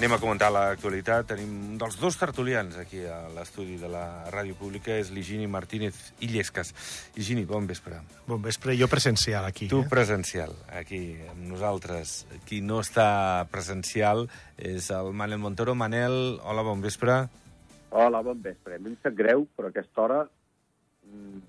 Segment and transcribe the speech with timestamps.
[0.00, 1.26] Anem a comentar l'actualitat.
[1.28, 5.98] Tenim un dels dos tertulians aquí a l'estudi de la Ràdio Pública, és l'Higini Martínez
[6.24, 6.70] Illescas.
[7.20, 7.98] Higini, bon vespre.
[8.24, 9.68] Bon vespre, jo presencial aquí.
[9.68, 9.88] Tu eh?
[9.90, 12.14] presencial, aquí amb nosaltres.
[12.48, 14.24] Qui no està presencial
[14.56, 15.74] és el Manel Montoro.
[15.76, 16.16] Manel,
[16.48, 17.18] hola, bon vespre.
[17.90, 18.80] Hola, bon vespre.
[18.80, 21.44] M'hem sap greu, però a aquesta hora mm,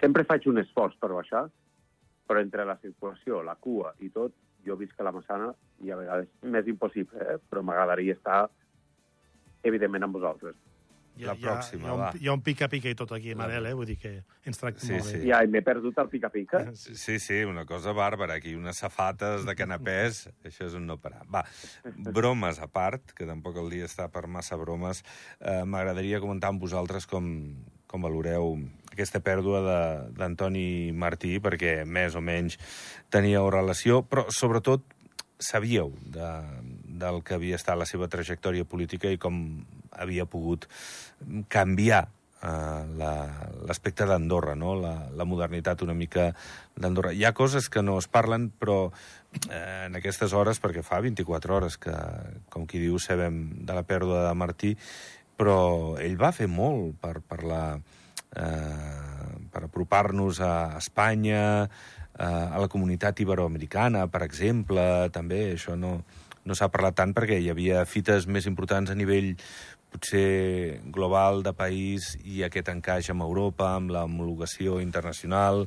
[0.00, 1.44] sempre faig un esforç per baixar,
[2.24, 4.32] però entre la circulació, la cua i tot,
[4.66, 5.52] jo visc a la Massana
[5.84, 7.38] i a vegades m'és impossible, eh?
[7.50, 8.44] però m'agradaria estar,
[9.64, 10.56] evidentment, amb vosaltres.
[11.14, 12.06] Hi La pròxima, hi ha, va.
[12.10, 13.74] un, hi ha un pica-pica i tot aquí, Manel, eh?
[13.78, 14.10] Vull dir que
[14.50, 15.20] ens tracta Sí, molt sí.
[15.20, 15.28] bé.
[15.28, 16.64] I ai, m'he perdut el pica-pica.
[16.74, 18.40] Sí, sí, una cosa bàrbara.
[18.40, 21.22] Aquí unes safates de canapès, això és un no parar.
[21.30, 21.44] Va,
[22.18, 25.04] bromes a part, que tampoc el dia està per massa bromes,
[25.38, 27.30] eh, m'agradaria comentar amb vosaltres com,
[27.94, 28.56] com valoreu
[28.90, 29.60] aquesta pèrdua
[30.18, 32.58] d'Antoni Martí, perquè més o menys
[33.14, 34.82] teníeu relació, però sobretot
[35.38, 36.26] sabíeu de,
[36.98, 39.38] del que havia estat la seva trajectòria política i com
[39.94, 40.66] havia pogut
[41.50, 44.74] canviar eh, la- l'aspecte d'Andorra, no?
[44.78, 46.32] la, la modernitat una mica
[46.78, 47.12] d'Andorra.
[47.14, 48.78] Hi ha coses que no es parlen, però
[49.50, 51.94] eh, en aquestes hores, perquè fa 24 hores que,
[52.50, 54.74] com qui diu, sabem de la pèrdua de Martí,
[55.36, 59.04] però ell va fer molt per, per la eh,
[59.54, 61.68] per apropar-nos a Espanya,
[62.18, 64.82] eh, a la comunitat iberoamericana, per exemple,
[65.14, 66.00] també, això no,
[66.44, 69.34] no s'ha parlat tant perquè hi havia fites més importants a nivell
[69.94, 75.66] potser global de país i aquest encaix amb Europa, amb l'homologació internacional,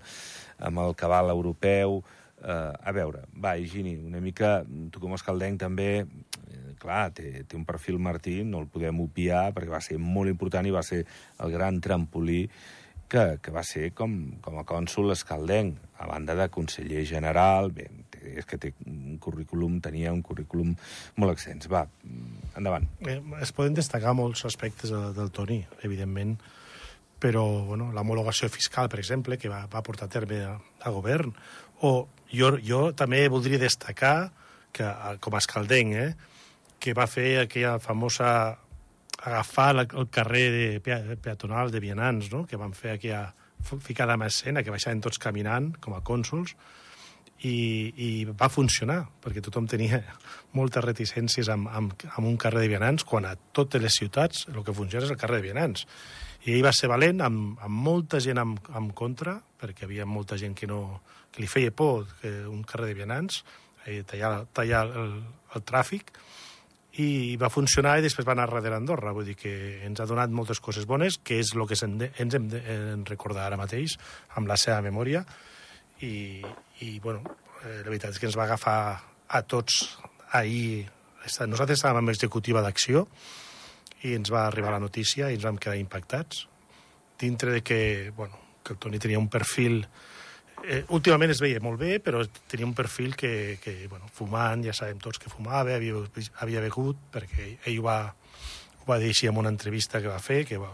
[0.60, 2.02] amb el cabal europeu...
[2.38, 4.62] Eh, a veure, va, Higini, una mica,
[4.94, 9.00] tu com a escaldenc també, eh, clar, té, té un perfil Martí, no el podem
[9.02, 11.04] obviar, perquè va ser molt important i va ser
[11.42, 12.44] el gran trampolí
[13.10, 17.88] que, que va ser com, com a cònsul escaldenc, a banda de conseller general, bé,
[18.28, 20.76] és que té un currículum, tenia un currículum
[21.18, 21.70] molt extens.
[21.72, 21.86] Va,
[22.60, 22.86] endavant.
[23.08, 26.36] Eh, es poden destacar molts aspectes de, del Toni, evidentment,
[27.18, 31.34] però bueno, l'homologació fiscal, per exemple, que va, va portar a terme a, a govern,
[31.82, 34.32] o jo, jo també voldria destacar
[34.74, 36.14] que, eh, com a escaldenc, eh,
[36.80, 38.58] que va fer aquella famosa
[39.18, 42.46] agafar la, el carrer de, pea- peatonal de Vianants, no?
[42.46, 43.34] que van fer aquella
[43.82, 46.54] ficada en escena, que baixaven tots caminant com a cònsuls,
[47.46, 50.00] i, i va funcionar, perquè tothom tenia
[50.58, 54.64] moltes reticències amb, amb, amb un carrer de vianants, quan a totes les ciutats el
[54.66, 55.86] que funciona és el carrer de vianants.
[56.48, 60.38] I ell va ser valent, amb, amb molta gent en, en contra, perquè havia molta
[60.40, 61.02] gent que, no,
[61.34, 63.42] que li feia por que un carrer de vianants,
[63.84, 65.18] eh, tallar, tallar el,
[65.58, 66.14] el tràfic,
[67.04, 69.12] i va funcionar i després va anar darrere Andorra.
[69.14, 69.52] Vull dir que
[69.86, 72.62] ens ha donat moltes coses bones, que és el que ens hem de
[73.10, 73.98] recordar ara mateix,
[74.40, 75.26] amb la seva memòria,
[76.02, 76.42] i,
[76.86, 77.22] i bueno,
[77.64, 78.80] eh, la veritat és que ens va agafar
[79.28, 79.98] a tots
[80.32, 80.88] ahir.
[81.28, 83.04] Nosaltres estàvem amb executiva d'acció
[84.04, 86.46] i ens va arribar la notícia i ens vam quedar impactats.
[87.18, 89.84] Dintre de que, bueno, que el Toni tenia un perfil...
[90.68, 94.74] Eh, últimament es veia molt bé, però tenia un perfil que, que bueno, fumant, ja
[94.74, 96.02] sabem tots que fumava, havia,
[96.42, 97.98] havia begut, perquè ell ho va,
[98.82, 100.72] ho va dir així en una entrevista que va fer, que va,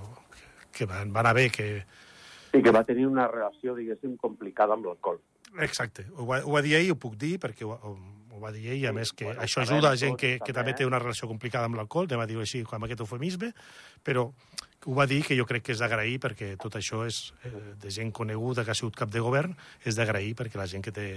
[0.71, 1.67] que va, va anar bé, que,
[2.53, 5.19] I que va tenir una relació, diguéssim, complicada amb l'alcohol.
[5.61, 7.93] Exacte, ho va, ho va dir ell, ho puc dir, perquè ho, ho
[8.43, 10.73] va dir ell, i a més que bueno, això ajuda a gent que, que també
[10.77, 13.53] té una relació complicada amb l'alcohol, anem a dir-ho així, amb aquest eufemisme,
[14.03, 14.27] però
[14.85, 17.89] ho va dir que jo crec que és d'agrair, perquè tot això és eh, de
[17.89, 19.55] gent coneguda que ha sigut cap de govern,
[19.87, 21.07] és d'agrair perquè la gent que té,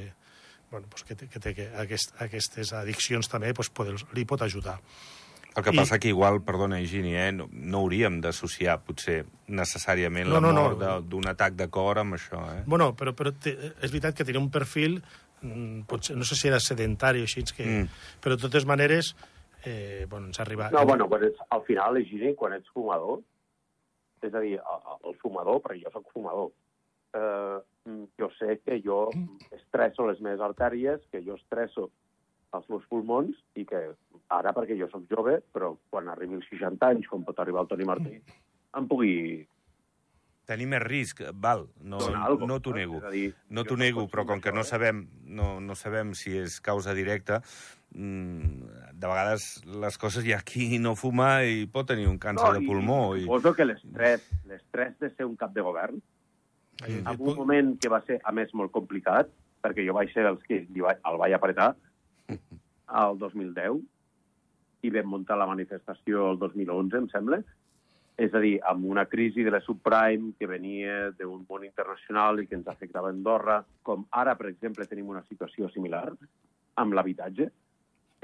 [0.71, 4.43] bueno, pues que té, que té que aquest, aquestes addiccions també pues, poder, li pot
[4.47, 4.79] ajudar.
[5.57, 10.29] El que I- passa que igual, perdona, Higini, eh, no, no hauríem d'associar potser necessàriament
[10.29, 10.63] No, la no, no.
[10.67, 12.43] mort de- d'un atac de cor amb això.
[12.59, 12.63] Eh?
[12.67, 14.99] Bueno, però, però té, és veritat que tenia un perfil,
[15.87, 17.81] potser, no sé si era sedentari o així, que, Mm.
[17.87, 18.21] mm.
[18.23, 19.15] però de totes maneres,
[19.65, 20.73] eh, bueno, ens ha arribat...
[20.73, 23.21] No, bueno, quan ets, al final, Gini, quan ets fumador,
[24.23, 26.51] és a dir, el, el fumador, perquè jo sóc fumador,
[27.15, 27.59] eh,
[28.19, 29.11] jo sé que jo
[29.51, 31.91] estresso les meves artèries, que jo estresso
[32.57, 33.83] els meus pulmons i que
[34.33, 37.69] ara, perquè jo sóc jove, però quan arribi als 60 anys, com pot arribar el
[37.69, 38.17] Toni Martí,
[38.77, 39.47] em pugui
[40.47, 41.99] Tenir més risc, val, no,
[42.47, 43.01] no t'ho nego.
[43.51, 44.69] No t'ho nego, però com que no eh?
[44.69, 47.41] sabem, no, no sabem si és causa directa,
[47.91, 52.53] mm, de vegades les coses hi ha qui no fuma i pot tenir un càncer
[52.59, 53.01] de pulmó.
[53.17, 53.27] I, I...
[53.27, 55.99] suposo que l'estrès, l'estrès de ser un cap de govern,
[56.85, 59.31] en un moment que va ser, a més, molt complicat,
[59.65, 61.73] perquè jo vaig ser dels que li vaig, el vaig apretar
[63.03, 63.83] al 2010
[64.87, 67.41] i vam muntar la manifestació el 2011, em sembla.
[68.17, 72.47] És a dir, amb una crisi de la subprime que venia d'un món internacional i
[72.49, 76.07] que ens afectava a Andorra, com ara, per exemple, tenim una situació similar
[76.81, 77.51] amb l'habitatge,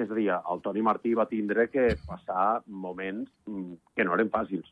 [0.00, 4.32] És a dir, el Toni Martí va tindre que passar moments mm, que no eren
[4.32, 4.70] fàcils.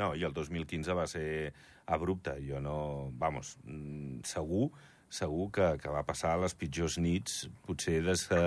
[0.00, 1.52] No, i el 2015 va ser
[1.86, 2.36] abrupte.
[2.44, 3.10] Jo no...
[3.20, 4.68] Vamos, mm, segur,
[5.08, 8.42] segur que, que va passar les pitjors nits, potser des, que,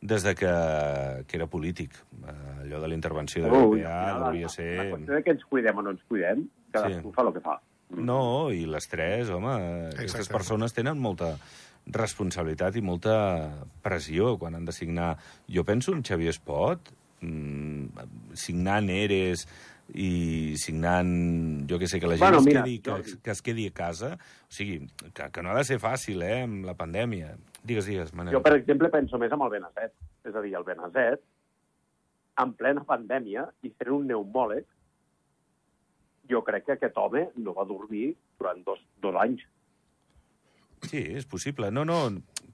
[0.00, 0.50] des de que,
[1.26, 1.94] que era polític.
[2.22, 2.34] Eh,
[2.64, 4.68] allò de la intervenció de final, devia La ser...
[4.92, 7.14] qüestió de que ens cuidem o no ens cuidem, cadascú Sí.
[7.16, 7.56] fa el que fa.
[7.90, 9.48] No, i l'estrès, home,
[9.88, 10.32] aquestes Exactament.
[10.36, 11.32] persones tenen molta
[11.88, 13.14] responsabilitat i molta
[13.82, 15.16] pressió quan han de signar.
[15.48, 16.90] Jo penso en Xavier Espot,
[17.22, 19.46] mm, signant ERES
[19.94, 23.40] i signant, jo que sé, que la gent Bueno, es, mira, quedi, que, que es
[23.40, 24.18] quedi a casa.
[24.20, 27.36] O sigui, que, que no ha de ser fàcil, eh, amb la pandèmia.
[27.64, 28.32] Digues, digues, Manel.
[28.36, 29.94] Jo, per exemple, penso més amb el Benazet.
[30.28, 31.22] És a dir, el Benazet,
[32.38, 34.66] en plena pandèmia, i sent un pneumòleg,
[36.30, 39.44] jo crec que aquest home no va dormir durant dos, dos anys.
[40.86, 41.72] Sí, és possible.
[41.74, 41.98] No, no,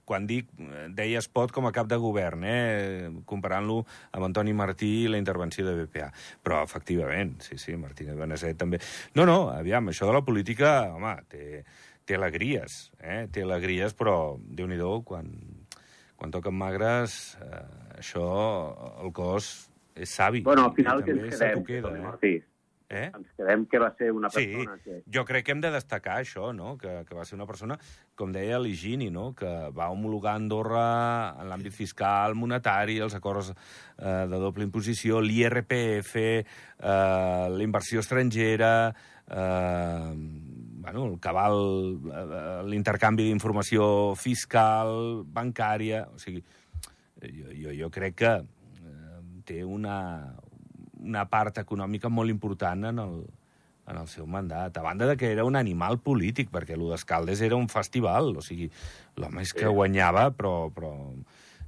[0.09, 0.49] quan dic,
[0.97, 5.67] deia Espot com a cap de govern, eh, comparant-lo amb Antoni Martí i la intervenció
[5.67, 6.11] de BPA.
[6.45, 8.81] Però, efectivament, sí, sí, Martínez Benazet també.
[9.15, 11.65] No, no, aviam, això de la política, home, té,
[12.05, 13.27] té alegries, eh?
[13.33, 15.31] té alegries, però, déu nhi quan,
[16.17, 17.63] quan toquen magres, eh,
[17.99, 18.27] això,
[19.03, 20.43] el cos és savi.
[20.43, 22.03] Bueno, al final que ens quedem, queda, eh?
[22.03, 22.35] Martí.
[22.95, 23.09] Eh?
[23.17, 24.99] Ens quedem que va ser una Sí, persona que...
[25.11, 26.77] jo crec que hem de destacar això, no?
[26.79, 27.79] que, que va ser una persona,
[28.15, 29.33] com deia l'Higini, no?
[29.35, 30.85] que va homologar Andorra
[31.41, 36.45] en l'àmbit fiscal, monetari, els acords eh, de doble imposició, l'IRPF, eh,
[37.57, 38.75] la inversió estrangera,
[39.27, 40.13] eh,
[40.85, 41.57] bueno, el cabal,
[42.13, 46.05] eh, l'intercanvi d'informació fiscal, bancària...
[46.13, 46.43] O sigui,
[47.25, 50.35] jo, jo, jo crec que eh, té una,
[51.01, 53.17] una part econòmica molt important en el,
[53.89, 54.77] en el seu mandat.
[54.77, 58.45] A banda de que era un animal polític, perquè el d'Escaldes era un festival, o
[58.45, 58.69] sigui,
[59.17, 60.93] l'home és que guanyava, però, però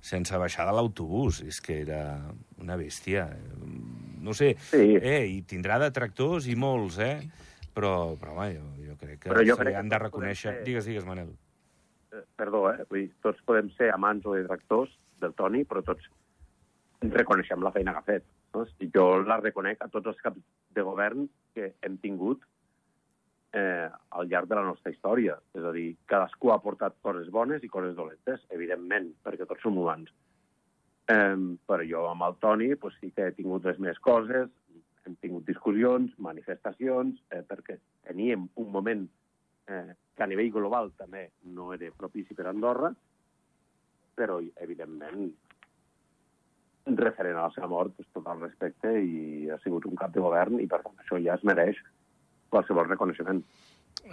[0.06, 2.20] sense baixar de l'autobús, és que era
[2.60, 3.30] una bèstia.
[4.20, 4.92] No sé, Sí.
[5.00, 7.16] eh, i tindrà detractors i molts, eh?
[7.76, 8.62] Però, però home, jo,
[8.96, 10.52] jo crec que Però jo se li crec que han de reconèixer...
[10.56, 11.30] ser- Digues, digues, Manel.
[12.12, 12.84] Eh, Perdó, eh?
[12.90, 16.08] Vull dir, tots podem ser amants o detractors del Toni, però tots
[17.02, 18.26] reconeixem la feina que ha fet.
[18.56, 18.64] No?
[18.80, 20.40] I jo la reconec a tots els caps
[20.76, 22.44] de govern que hem tingut
[23.52, 25.36] eh, al llarg de la nostra història.
[25.56, 29.76] És a dir, cadascú ha portat coses bones i coses dolentes, evidentment, perquè tots som
[29.78, 30.12] humans.
[31.12, 31.36] Eh,
[31.68, 34.48] però jo amb el Toni pues, sí que he tingut les meves coses,
[35.06, 39.06] hem tingut discussions, manifestacions, eh, perquè teníem un moment
[39.68, 42.92] eh, que a nivell global també no era propici per Andorra,
[44.16, 45.28] però, evidentment,
[46.86, 50.22] referent a la seva mort, pues, tot el respecte i ha sigut un cap de
[50.22, 51.80] govern i, per tant, això ja es mereix
[52.52, 53.42] qualsevol reconeixement.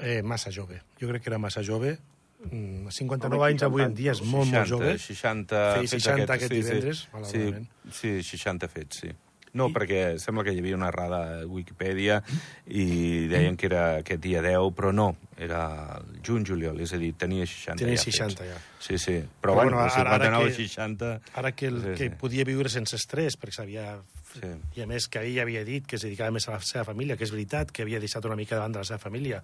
[0.02, 0.82] Eh, massa jove.
[1.00, 1.96] Jo crec que era massa jove.
[2.44, 4.96] Mm, 59 Home, anys avui en dia és molt, 60, molt jove.
[5.00, 7.70] 60 Feia fets 60 aquest divendres, sí, malauradament.
[7.88, 9.14] sí, sí, 60 fets, sí.
[9.54, 9.74] No, I...
[9.76, 12.22] perquè sembla que hi havia una errada a Wikipedia
[12.68, 17.12] i deien que era aquest dia 10, però no, era el juny-juliol, és a dir,
[17.20, 18.50] tenia 60 Tenia ja 60 fets.
[18.50, 18.58] ja.
[18.84, 21.22] Sí, sí, Però però, bueno, bueno, de ara- ara 59 a que- 60...
[21.40, 22.16] Ara que, el, Sí, que sí.
[22.20, 23.94] podia viure sense estrès, perquè s'havia...
[24.34, 24.50] Sí.
[24.74, 27.14] I a més que ell havia dit que es dedicava més a la seva família,
[27.16, 29.44] que és veritat, que havia deixat una mica davant de la seva família,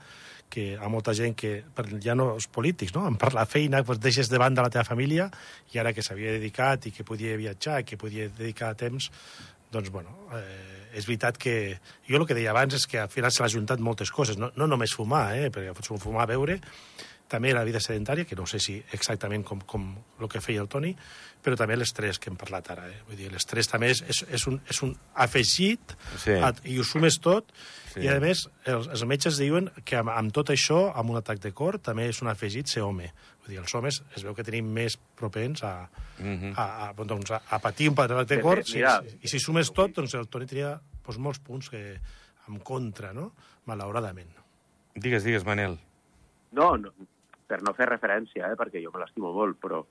[0.49, 1.51] que ha molta gent que,
[2.01, 3.05] ja no els polítics, no?
[3.21, 5.29] per la feina, doncs deixes de banda la teva família,
[5.75, 9.11] i ara que s'havia dedicat i que podia viatjar, que podia dedicar temps,
[9.71, 11.79] doncs, bueno, eh, és veritat que...
[12.09, 14.67] Jo el que deia abans és que al final s'han ajuntat moltes coses, no, no
[14.69, 16.59] només fumar, eh, perquè pots fumar, beure,
[17.29, 19.83] també la vida sedentària, que no sé si exactament com, com
[20.19, 20.95] el que feia el Toni,
[21.45, 22.87] però també l'estrès que hem parlat ara.
[22.89, 22.97] Eh?
[23.07, 26.31] Vull dir, l'estrès també és, és, és, un, és un afegit Sí.
[26.35, 27.53] a, i ho sumes tot,
[27.93, 28.01] Sí.
[28.05, 31.39] i a més els, els metges diuen que amb, amb tot això, amb un atac
[31.41, 33.11] de cor, també és un afegit ser home.
[33.45, 36.53] Vull dir, els homes es veu que tenim més propens a, Mhm.
[36.57, 39.17] a, a, bon, doncs, a, a patir un atac de cor, sí, mira, sí.
[39.21, 41.99] i si sumes tot, doncs el Toni tenia doncs, molts punts que,
[42.49, 43.31] en contra, no?
[43.65, 44.29] malauradament.
[44.95, 45.77] Digues, digues, Manel.
[46.51, 46.91] No, no,
[47.49, 49.81] per no fer referència, eh, perquè jo me l'estimo molt, però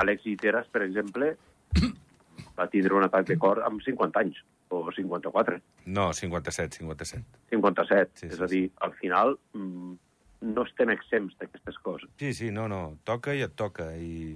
[0.00, 1.34] Àlex Guiteras, per exemple,
[2.58, 4.40] va tindre un atac de cor amb 50 anys,
[4.74, 7.24] o 54, No, 57, 57.
[7.52, 8.10] 57.
[8.14, 9.92] Sí, Sí, sí, és a dir, al final mm,
[10.54, 12.10] no estem exempts d'aquestes coses.
[12.18, 14.34] Sí, sí, no, no, toca i et toca, i,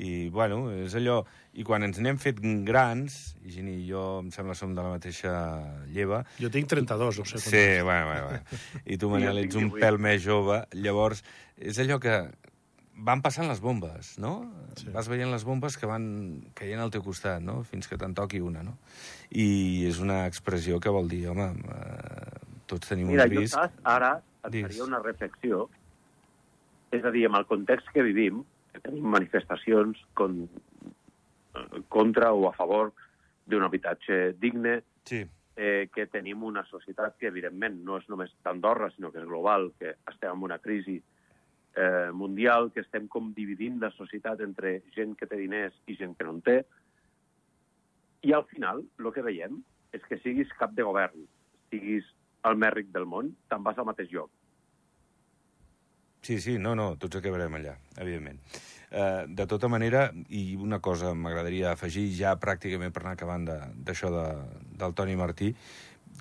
[0.00, 1.20] i bueno, és allò...
[1.50, 4.92] I quan ens n'hem fet grans, i Gini i jo, em sembla, som de la
[4.92, 5.32] mateixa
[5.90, 7.40] lleva, Jo tinc 32, no sé.
[7.42, 8.60] Sí, bueno, bueno, bueno.
[8.86, 9.80] I tu, Manel, jo ets un 18.
[9.82, 10.60] pèl més jove.
[10.78, 11.24] Llavors,
[11.58, 12.14] és allò que
[13.02, 14.32] van passant les bombes, no?
[14.78, 14.92] Sí.
[14.94, 16.06] Vas veient les bombes que van
[16.54, 17.64] caient al teu costat, no?
[17.66, 18.76] Fins que te'n toqui una, no?
[19.34, 22.40] I és una expressió que vol dir, home, eh,
[22.70, 23.56] tots tenim Mira, un jo risc.
[23.58, 24.14] saps, ara
[24.44, 24.70] et Digues.
[24.70, 25.66] faria una reflexió.
[26.94, 28.44] És a dir, amb el context que vivim,
[28.78, 30.48] tenim manifestacions con...
[31.88, 32.92] contra o a favor
[33.46, 35.26] d'un habitatge digne, Sí.
[35.56, 39.72] eh, que tenim una societat que, evidentment, no és només d'Andorra, sinó que és global,
[39.78, 41.02] que estem en una crisi
[41.74, 46.14] eh, mundial, que estem com dividint la societat entre gent que té diners i gent
[46.16, 46.64] que no en té.
[48.22, 49.58] I al final, el que veiem
[49.92, 51.26] és que siguis cap de govern,
[51.70, 52.06] siguis
[52.44, 54.30] el més ric del món, te'n vas al mateix lloc.
[56.22, 58.40] Sí, sí, no, no, tots acabarem allà, evidentment.
[58.90, 64.10] Uh, de tota manera, i una cosa m'agradaria afegir ja pràcticament per anar acabant d'això
[64.12, 65.54] de, de, del Toni Martí,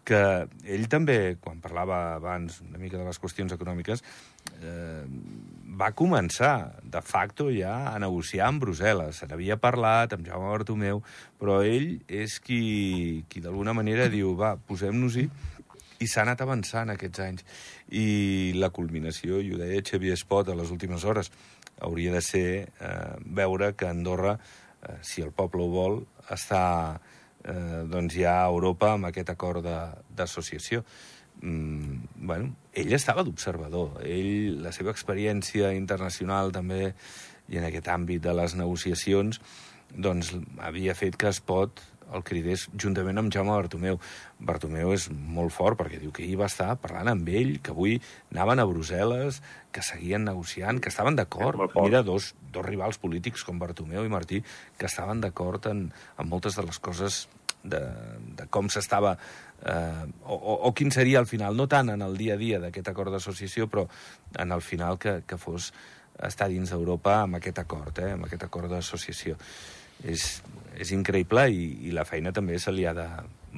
[0.06, 0.22] que
[0.66, 4.04] ell també, quan parlava abans una mica de les qüestions econòmiques,
[4.62, 5.04] eh,
[5.80, 6.54] va començar,
[6.84, 9.22] de facto, ja a negociar amb Brussel·les.
[9.22, 11.04] Se n'havia parlat amb Jaume Bartomeu,
[11.40, 15.28] però ell és qui, qui d'alguna manera diu, va, posem-nos-hi,
[16.00, 17.46] i s'ha anat avançant aquests anys.
[17.92, 21.32] I la culminació, i ho deia Xavier Espot a les últimes hores,
[21.80, 24.38] hauria de ser eh, veure que Andorra,
[24.82, 26.02] eh, si el poble ho vol,
[26.32, 26.64] està
[27.44, 30.84] eh, doncs ja a Europa amb aquest acord d'associació.
[31.42, 34.02] Mm, bueno, ell estava d'observador.
[34.04, 36.94] Ell, la seva experiència internacional també,
[37.50, 39.40] i en aquest àmbit de les negociacions,
[39.90, 41.82] doncs havia fet que es pot
[42.14, 44.00] el cridés juntament amb Jaume Bartomeu.
[44.40, 47.98] Bartomeu és molt fort perquè diu que ahir va estar parlant amb ell, que avui
[48.34, 51.70] anaven a Brussel·les, que seguien negociant, que estaven d'acord.
[51.78, 54.44] Mira, dos, dos rivals polítics com Bartomeu i Martí
[54.78, 57.28] que estaven d'acord en, en moltes de les coses
[57.64, 57.82] de,
[58.38, 59.18] de com s'estava
[59.66, 62.60] eh, o, o, o quin seria al final, no tant en el dia a dia
[62.64, 63.86] d'aquest acord d'associació, però
[64.40, 65.74] en el final que, que fos
[66.28, 69.38] estar dins d'Europa amb aquest acord, eh, amb aquest acord d'associació
[70.04, 70.26] és,
[70.80, 73.08] és increïble i, i la feina també se li ha de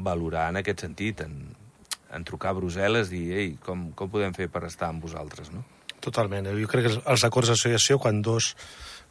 [0.02, 1.36] valorar en aquest sentit, en,
[2.16, 5.64] en trucar a Brussel·les dir, ei, com, com podem fer per estar amb vosaltres, no?
[6.02, 6.50] Totalment.
[6.58, 8.56] Jo crec que els acords d'associació, quan dos,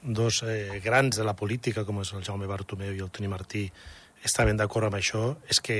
[0.02, 3.69] dos eh, grans de la política, com és el Jaume Bartomeu i el Toni Martí,
[4.26, 5.78] estaven d'acord amb això, és que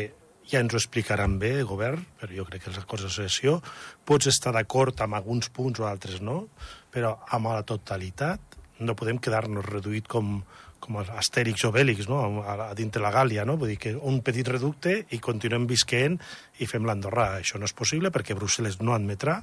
[0.51, 3.61] ja ens ho explicaran bé el govern, però jo crec que els acords d'associació
[4.07, 6.43] pots estar d'acord amb alguns punts o altres no,
[6.91, 10.41] però amb la totalitat no podem quedar-nos reduït com,
[10.81, 12.43] com Astèrix o Bèlix, no?
[12.43, 13.59] a, a dintre la Gàlia, no?
[13.61, 16.17] Vull dir que un petit reducte i continuem visquent
[16.59, 17.37] i fem l'Andorra.
[17.39, 19.41] Això no és possible perquè Brussel·les no admetrà.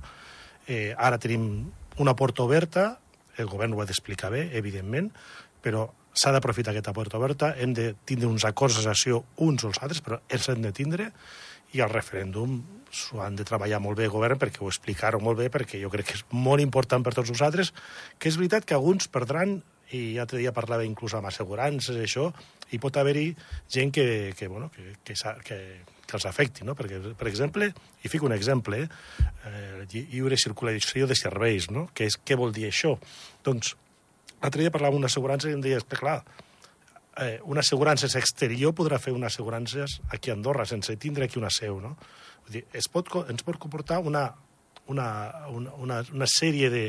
[0.68, 1.70] Eh, ara tenim
[2.02, 2.90] una porta oberta,
[3.38, 5.12] el govern ho ha d'explicar bé, evidentment,
[5.62, 5.86] però
[6.18, 10.02] s'ha d'aprofitar aquesta porta oberta, hem de tindre uns acords d'associació uns o els altres,
[10.02, 11.12] però els hem de tindre,
[11.76, 12.62] i el referèndum
[12.96, 15.92] s'ho han de treballar molt bé el govern perquè ho explicaron molt bé, perquè jo
[15.94, 17.74] crec que és molt important per tots nosaltres,
[18.18, 19.60] que és veritat que alguns perdran
[19.96, 22.32] i l'altre dia parlava inclús amb assegurances i això,
[22.76, 23.30] i pot haver-hi
[23.72, 25.16] gent que, que, bueno, que, que,
[25.48, 25.60] que,
[26.08, 26.76] que els afecti, no?
[26.76, 27.70] Perquè, per exemple,
[28.04, 28.82] i fico un exemple,
[29.48, 31.88] eh, lliure circulació de serveis, no?
[31.96, 32.98] Que és, què vol dir això?
[33.48, 33.76] Doncs,
[34.41, 36.22] l'altre dia parlava amb una assegurança i em deia, que clar,
[37.17, 41.50] eh, una assegurança exterior podrà fer unes assegurances aquí a Andorra sense tindre aquí una
[41.53, 41.96] seu, no?
[42.46, 44.29] Vull dir, es pot, ens pot comportar una,
[44.88, 45.08] una,
[45.50, 46.86] una, una sèrie de,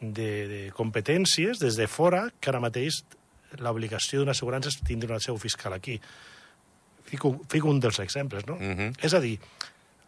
[0.00, 3.02] de, de competències des de fora que ara mateix
[3.62, 5.98] l'obligació d'una assegurança és tindre una seu fiscal aquí.
[7.08, 8.54] Fico, fico un dels exemples, no?
[8.54, 8.90] Uh -huh.
[9.00, 9.38] És a dir,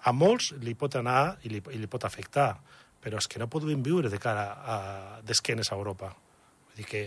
[0.02, 2.58] a molts li pot anar i li, i li pot afectar,
[3.02, 6.14] però és que no podem viure de cara a, d'esquenes a Europa.
[6.70, 7.04] Vull dir que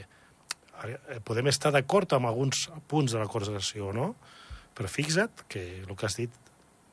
[1.23, 4.13] podem estar d'acord amb alguns punts de la correlació, no?
[4.73, 6.33] Però fixa't que el que has dit,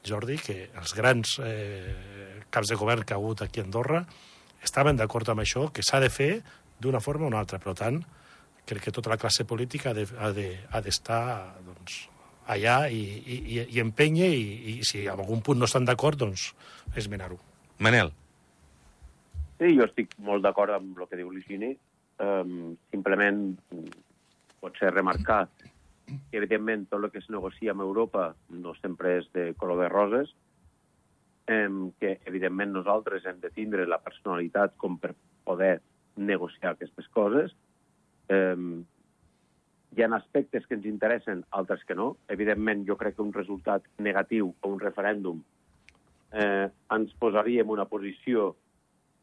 [0.06, 4.04] Jordi, que els grans eh, caps de govern que ha hagut aquí a Andorra
[4.64, 6.30] estaven d'acord amb això, que s'ha de fer
[6.80, 7.60] d'una forma o una altra.
[7.60, 8.00] Per tant,
[8.68, 10.94] crec que tota la classe política ha d'estar de, ha de,
[11.66, 12.00] doncs,
[12.50, 16.50] allà i, i, i empenya i, i si en algun punt no estan d'acord, doncs
[16.96, 17.38] esmenar-ho.
[17.80, 18.12] Manel.
[19.60, 21.74] Sí, jo estic molt d'acord amb el que diu l'Higini.
[22.20, 23.54] Um, simplement
[24.60, 29.28] pot ser remarcar que, evidentment, tot el que es negocia amb Europa no sempre és
[29.32, 30.34] de color de roses,
[31.48, 35.14] um, que, evidentment, nosaltres hem de tindre la personalitat com per
[35.48, 35.78] poder
[36.16, 37.54] negociar aquestes coses.
[38.28, 38.82] Um,
[39.96, 42.12] hi ha aspectes que ens interessen, altres que no.
[42.28, 45.40] Evidentment, jo crec que un resultat negatiu o un referèndum
[46.30, 48.52] eh, ens posaria en una posició,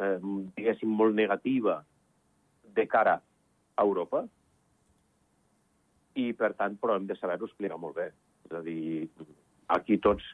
[0.03, 0.17] eh,
[0.57, 1.77] diguéssim, molt negativa
[2.77, 4.23] de cara a Europa
[6.17, 8.07] i, per tant, però hem de saber-ho explicar molt bé.
[8.47, 9.07] És a dir,
[9.73, 10.25] aquí tots,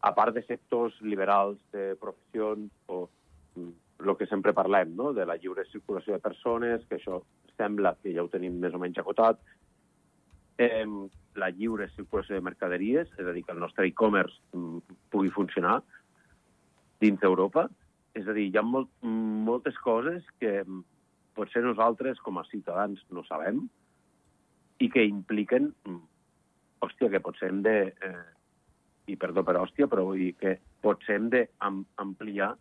[0.00, 3.06] a part de sectors liberals, de professions o
[4.00, 5.12] el que sempre parlem, no?
[5.16, 7.20] de la lliure circulació de persones, que això
[7.56, 9.40] sembla que ja ho tenim més o menys acotat,
[10.60, 10.86] eh,
[11.40, 14.40] la lliure circulació de mercaderies, és a dir, que el nostre e-commerce
[15.12, 15.80] pugui funcionar
[17.00, 17.68] dins d'Europa.
[18.16, 20.64] És a dir, hi ha molt, moltes coses que
[21.34, 23.62] potser nosaltres, com a ciutadans, no sabem,
[24.80, 26.00] i que impliquen, mm,
[26.80, 28.24] hòstia, que potser hem de, eh,
[29.06, 32.54] i perdó per hòstia, però vull dir que potser hem d'ampliar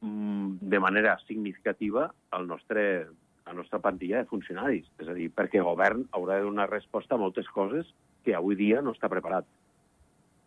[0.00, 3.08] mm, de manera significativa el nostre,
[3.46, 4.86] la nostra plantilla de funcionaris.
[4.98, 7.86] És a dir, perquè el govern haurà de donar resposta a moltes coses
[8.24, 9.46] que avui dia no està preparat.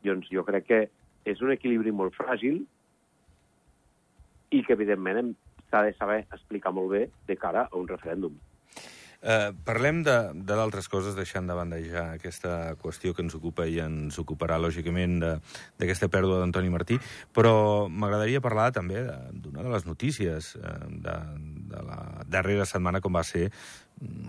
[0.03, 0.81] Doncs jo crec que
[1.25, 2.63] és un equilibri molt fràgil
[4.51, 5.35] i que, evidentment,
[5.71, 8.35] s'ha de saber explicar molt bé de cara a un referèndum.
[9.21, 13.67] Eh, parlem de, de d'altres coses, deixant de banda ja aquesta qüestió que ens ocupa
[13.69, 15.19] i ens ocuparà, lògicament,
[15.77, 16.97] d'aquesta pèrdua d'Antoni Martí,
[17.29, 20.73] però m'agradaria parlar també d'una de, de les notícies eh,
[21.05, 21.15] de,
[21.69, 23.51] de la darrera setmana, com va ser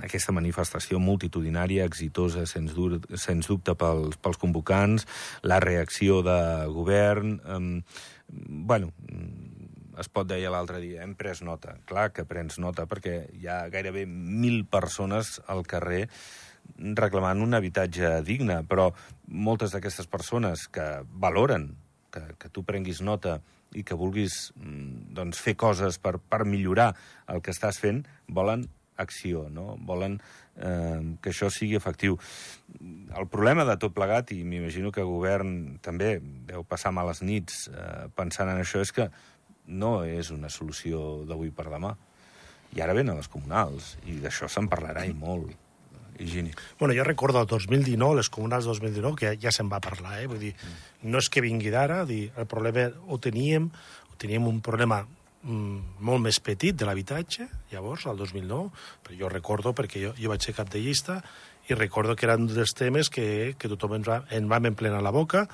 [0.04, 5.08] aquesta manifestació multitudinària, exitosa, sens, dur, sens dubte, pels, pels convocants,
[5.42, 7.38] la reacció de govern...
[7.40, 8.92] Eh, bueno,
[10.02, 11.76] es pot deia l'altre dia, hem pres nota.
[11.88, 16.06] Clar que prens nota perquè hi ha gairebé mil persones al carrer
[16.98, 18.90] reclamant un habitatge digne, però
[19.26, 20.86] moltes d'aquestes persones que
[21.22, 21.72] valoren
[22.12, 23.40] que, que tu prenguis nota
[23.72, 26.92] i que vulguis mm, doncs, fer coses per, per millorar
[27.32, 28.66] el que estàs fent, volen
[29.00, 29.76] acció, no?
[29.80, 30.18] volen
[30.56, 32.18] eh, que això sigui efectiu.
[33.16, 36.18] El problema de tot plegat, i m'imagino que el govern també
[36.48, 39.08] deu passar males nits eh, pensant en això, és que
[39.72, 41.94] no és una solució d'avui per demà.
[42.76, 45.50] I ara venen les comunals, i d'això se'n parlarà i molt.
[46.22, 46.52] Higini.
[46.78, 50.28] Bueno, jo recordo el 2019, les comunals 2019, que ja, se'n va parlar, eh?
[50.30, 51.08] Vull dir, mm.
[51.08, 53.70] no és que vingui d'ara, el problema ho teníem,
[54.12, 58.68] ho teníem un problema mm, molt més petit de l'habitatge, llavors, al 2009,
[59.02, 61.22] però jo recordo perquè jo, jo vaig ser cap de llista
[61.70, 65.14] i recordo que eren dels temes que, que tothom ens va, en vam emplenar la
[65.14, 65.46] boca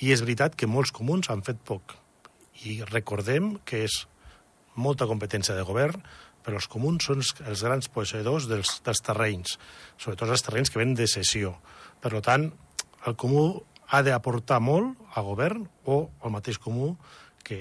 [0.00, 1.96] i és veritat que molts comuns han fet poc
[2.64, 4.04] i recordem que és
[4.76, 6.02] molta competència de govern,
[6.46, 9.56] però els comuns són els grans posseïdors dels, dels terrenys,
[9.98, 11.56] sobretot els terrenys que venen de cessió.
[12.00, 12.52] Per tant,
[13.06, 13.48] el comú
[13.90, 16.94] ha d'aportar molt al govern o al mateix comú
[17.46, 17.58] que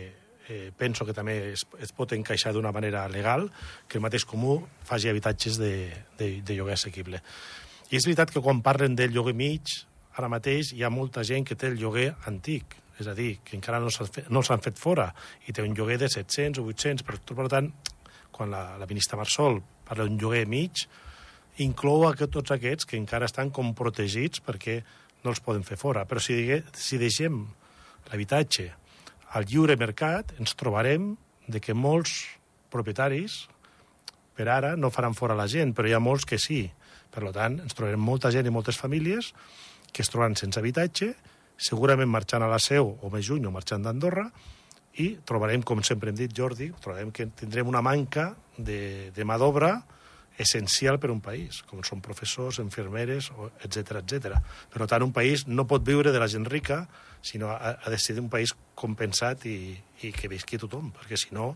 [0.49, 3.49] eh, penso que també es, es pot encaixar d'una manera legal
[3.87, 5.75] que el mateix comú faci habitatges de,
[6.19, 7.21] de, de lloguer assequible.
[7.89, 9.75] I és veritat que quan parlen del lloguer mig,
[10.17, 13.57] ara mateix hi ha molta gent que té el lloguer antic, és a dir, que
[13.57, 15.09] encara no s'han fet, no fet fora
[15.47, 17.71] i té un lloguer de 700 o 800, però per tant,
[18.31, 20.85] quan la, la ministra Marsol parla d'un lloguer mig,
[21.63, 24.81] inclou a tots aquests que encara estan com protegits perquè
[25.23, 26.05] no els poden fer fora.
[26.05, 27.45] Però si, digue, si deixem
[28.11, 28.69] l'habitatge
[29.35, 31.15] al lliure mercat, ens trobarem
[31.47, 32.23] de que molts
[32.71, 33.45] propietaris
[34.35, 36.65] per ara no faran fora la gent, però hi ha molts que sí.
[37.11, 39.31] Per tant, ens trobarem molta gent i moltes famílies
[39.95, 41.13] que es trobaran sense habitatge
[41.57, 44.29] segurament marxant a la Seu o més juny o marxant d'Andorra,
[45.01, 49.35] i trobarem, com sempre hem dit, Jordi, trobarem que tindrem una manca de, de mà
[49.41, 49.73] d'obra
[50.39, 53.29] essencial per a un país, com són professors, enfermeres,
[53.63, 54.39] etc etc.
[54.71, 56.83] Per tant, un país no pot viure de la gent rica,
[57.23, 61.31] sinó ha, ha de ser un país compensat i, i que visqui tothom, perquè si
[61.35, 61.53] no,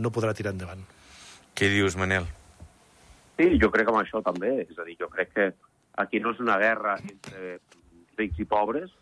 [0.00, 0.84] no podrà tirar endavant.
[1.54, 2.26] Què dius, Manel?
[3.36, 4.56] Sí, jo crec que amb això també.
[4.64, 5.48] És a dir, jo crec que
[6.00, 7.58] aquí no és una guerra entre
[8.18, 8.92] rics i pobres,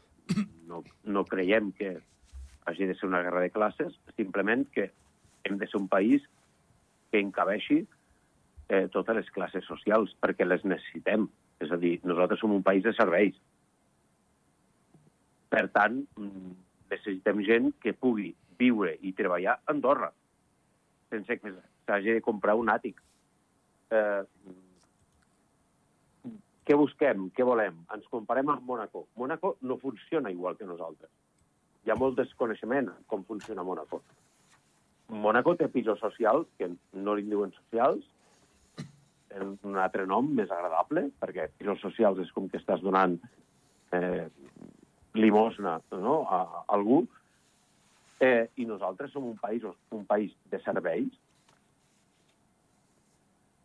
[0.69, 1.97] no, no creiem que
[2.65, 4.91] hagi de ser una guerra de classes, simplement que
[5.45, 6.23] hem de ser un país
[7.11, 7.83] que encabeixi
[8.73, 11.27] eh, totes les classes socials, perquè les necessitem.
[11.63, 13.37] És a dir, nosaltres som un país de serveis.
[15.53, 16.55] Per tant, mm,
[16.91, 20.13] necessitem gent que pugui viure i treballar a Andorra,
[21.13, 21.53] sense que
[21.87, 23.03] s'hagi de comprar un àtic.
[23.91, 24.23] Eh,
[26.67, 27.29] què busquem?
[27.35, 27.81] Què volem?
[27.95, 29.07] Ens comparem amb Mónaco.
[29.19, 31.11] Mónaco no funciona igual que nosaltres.
[31.83, 34.03] Hi ha molt desconeixement com funciona Mónaco.
[35.13, 38.05] Mónaco té pisos socials, que no li diuen socials,
[39.35, 43.17] en un altre nom més agradable, perquè pisos socials és com que estàs donant
[43.97, 44.29] eh,
[45.19, 46.23] limosna no?
[46.29, 47.03] a, a algú,
[48.23, 51.11] eh, i nosaltres som un país, un país de serveis,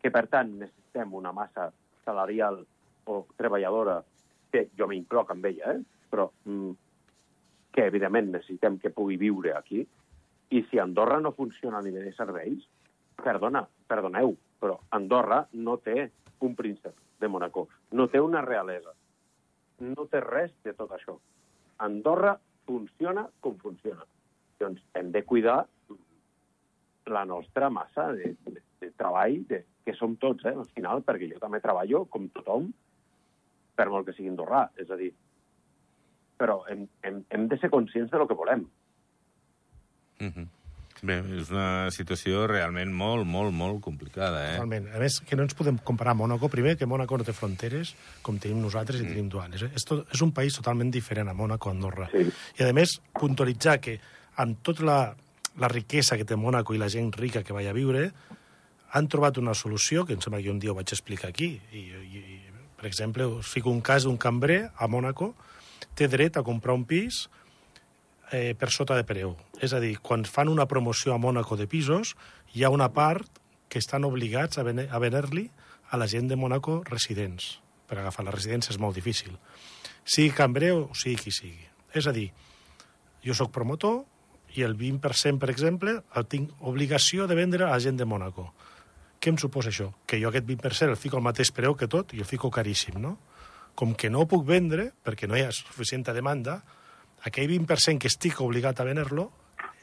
[0.02, 1.70] que per tant necessitem una massa
[2.04, 2.64] salarial
[3.08, 4.02] o treballadora,
[4.52, 5.80] que jo m'incloc amb ella, eh?
[6.08, 6.70] però mm,
[7.72, 9.84] que evidentment necessitem que pugui viure aquí,
[10.50, 12.64] i si Andorra no funciona a nivell de serveis,
[13.20, 16.08] perdona, perdoneu, però Andorra no té
[16.44, 18.94] un príncep de Monaco, no té una realesa,
[19.84, 21.18] no té res de tot això.
[21.84, 24.06] Andorra funciona com funciona.
[24.58, 25.60] Doncs hem de cuidar
[27.08, 31.30] la nostra massa de, de, de treball, de, que som tots, eh, al final, perquè
[31.30, 32.68] jo també treballo, com tothom,
[33.78, 34.66] per molt que sigui andorrà.
[34.82, 35.12] És a dir,
[36.38, 38.66] però hem, hem, hem de ser conscients de lo que volem.
[40.18, 40.46] Mm -hmm.
[41.02, 44.54] Bé, és una situació realment molt, molt, molt complicada, eh?
[44.56, 44.88] Totalment.
[44.94, 46.48] A més, que no ens podem comparar amb Mònaco.
[46.50, 49.12] Primer, que Mònaco no té fronteres, com tenim nosaltres i mm.
[49.12, 49.62] tenim duanes.
[49.62, 49.70] Eh?
[49.78, 52.08] És, to, és un país totalment diferent a Mònaco, Andorra.
[52.10, 52.24] Sí.
[52.58, 53.98] I, a més, puntualitzar que
[54.42, 54.98] amb tota la,
[55.62, 58.10] la riquesa que té Mònaco i la gent rica que vaya a viure,
[58.90, 61.84] han trobat una solució, que em sembla que un dia ho vaig explicar aquí, i,
[61.84, 62.38] i, i
[62.78, 65.32] per exemple, us fico un cas d'un cambrer a Mònaco,
[65.98, 67.24] té dret a comprar un pis
[68.30, 69.34] eh, per sota de preu.
[69.58, 72.14] És a dir, quan fan una promoció a Mònaco de pisos,
[72.54, 75.48] hi ha una part que estan obligats a, ven a vendre-li
[75.90, 77.58] a la gent de Mònaco residents.
[77.90, 79.34] Per agafar la residència és molt difícil.
[80.06, 81.66] Sigui cambrer o sigui qui sigui.
[81.98, 82.28] És a dir,
[83.24, 84.04] jo sóc promotor
[84.54, 88.52] i el 20%, per exemple, el tinc obligació de vendre a la gent de Mònaco.
[89.18, 89.90] Què em suposa això?
[90.06, 93.00] Que jo aquest 20% el fico al mateix preu que tot i el fico caríssim,
[93.02, 93.16] no?
[93.78, 96.60] Com que no ho puc vendre, perquè no hi ha suficient demanda,
[97.26, 99.30] aquell 20% que estic obligat a vendre-lo,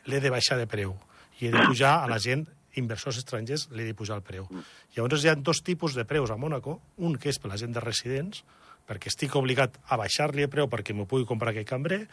[0.06, 0.96] l'he de baixar de preu.
[1.40, 2.46] I he de pujar a la gent,
[2.80, 4.48] inversors estrangers, l'he de pujar el preu.
[4.96, 7.76] Llavors hi ha dos tipus de preus a Mònaco, un que és per la gent
[7.76, 8.44] de residents,
[8.88, 12.06] perquè estic obligat a baixar-li el preu perquè m'ho pugui comprar aquell cambrer,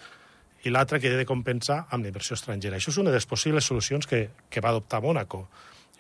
[0.63, 2.79] i l'altre que he de compensar amb la inversió estrangera.
[2.79, 5.49] Això és una de les possibles solucions que, que va adoptar Mònaco.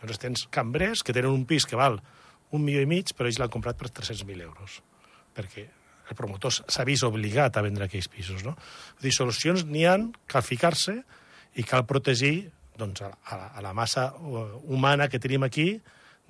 [0.02, 2.00] Llavors tens cambrers que tenen un pis que val
[2.52, 4.80] un milió i mig, però ells l'han comprat per 300.000 euros,
[5.32, 5.64] perquè
[6.10, 8.42] el promotor s'ha vist obligat a vendre aquells pisos.
[8.44, 8.56] No?
[9.00, 10.98] Dir, solucions n'hi han, cal ficar-se
[11.56, 15.76] i cal protegir doncs, a, la, a la massa uh, humana que tenim aquí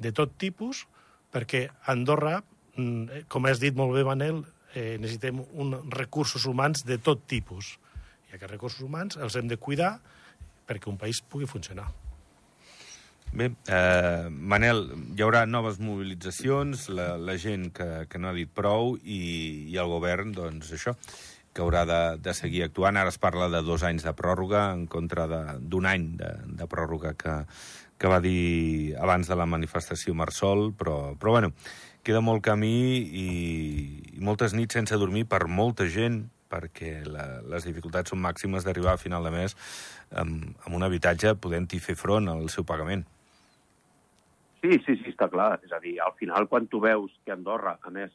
[0.03, 0.85] de tot tipus,
[1.33, 2.41] perquè Andorra,
[2.77, 4.43] mm, eh, com has dit molt bé, Manel,
[4.75, 7.77] eh, necessitem un, recursos humans de tot tipus.
[8.31, 9.97] I aquests recursos humans els hem de cuidar
[10.69, 11.89] perquè un país pugui funcionar.
[13.33, 14.83] Bé, eh, Manel,
[15.17, 19.21] hi haurà noves mobilitzacions, la, la gent que, que no ha dit prou i,
[19.73, 20.93] i el govern, doncs això,
[21.57, 22.99] que haurà de, de seguir actuant.
[23.01, 25.25] Ara es parla de dos anys de pròrroga en contra
[25.57, 26.29] d'un any de,
[26.61, 27.39] de pròrroga que,
[27.97, 31.55] que va dir abans de la manifestació Marsol, però, però bueno,
[32.05, 33.27] queda molt camí i,
[34.13, 38.93] i moltes nits sense dormir per molta gent, perquè la, les dificultats són màximes d'arribar
[38.99, 39.57] a final de mes
[40.13, 43.09] amb, amb un habitatge podent-hi fer front al seu pagament.
[44.63, 45.57] Sí, sí, sí, està clar.
[45.67, 48.13] És a dir, al final, quan tu veus que Andorra, a més,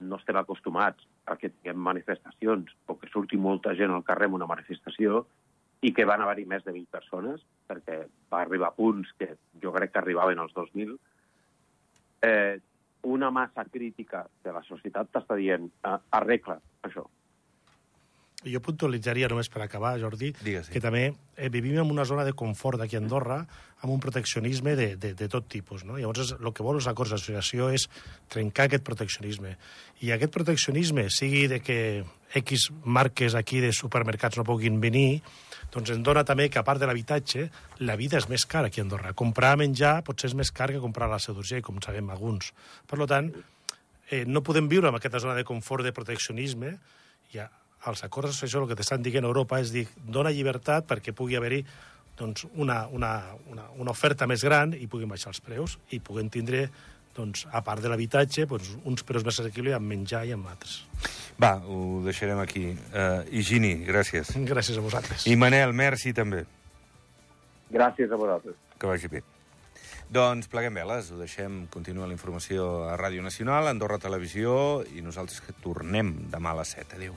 [0.00, 4.36] no estem acostumats a que tinguem manifestacions o que surti molta gent al carrer en
[4.38, 5.24] una manifestació
[5.82, 7.98] i que van haver-hi més de 20 persones, perquè
[8.32, 10.94] va arribar a punts que jo crec que arribaven als 2.000,
[12.28, 12.58] eh,
[13.06, 17.04] una massa crítica de la societat t'està dient eh, arregla això,
[18.46, 20.74] jo puntualitzaria només per acabar, Jordi, Digues, sí.
[20.74, 23.40] que també eh, vivim en una zona de confort aquí a Andorra
[23.82, 25.84] amb un proteccionisme de, de, de tot tipus.
[25.84, 25.98] No?
[25.98, 27.88] Llavors, el que vol els acords d'associació és
[28.32, 29.56] trencar aquest proteccionisme.
[30.06, 31.80] I aquest proteccionisme, sigui de que
[32.40, 35.20] X marques aquí de supermercats no puguin venir,
[35.74, 37.48] doncs ens dona també que, a part de l'habitatge,
[37.84, 39.12] la vida és més cara aquí a Andorra.
[39.18, 42.52] Comprar menjar potser és més car que comprar la Seu d'Urgell, com sabem alguns.
[42.88, 43.32] Per tant,
[44.10, 46.76] eh, no podem viure en aquesta zona de confort de proteccionisme
[47.34, 47.42] i
[47.90, 51.38] els acords d'associació el que t'estan dient a Europa és dir, dona llibertat perquè pugui
[51.38, 51.62] haver-hi
[52.16, 53.12] doncs, una, una,
[53.52, 56.66] una, una oferta més gran i puguin baixar els preus i puguem tindre
[57.16, 60.82] doncs, a part de l'habitatge, doncs, uns preus més assequibles amb menjar i amb altres.
[61.40, 62.66] Va, ho deixarem aquí.
[62.92, 64.34] Uh, Higini, gràcies.
[64.48, 65.24] Gràcies a vosaltres.
[65.28, 66.44] I Manel, merci també.
[67.72, 68.58] Gràcies a vosaltres.
[68.76, 69.22] Que vagi bé.
[70.12, 75.40] Doncs pleguem veles, ho deixem, continua la informació a Ràdio Nacional, Andorra Televisió, i nosaltres
[75.42, 77.00] que tornem demà a les 7.
[77.00, 77.16] Adéu.